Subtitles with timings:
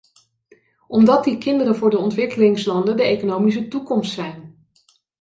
[0.87, 4.57] Omdat die kinderen voor de ontwikkelingslanden de economische toekomst zijn.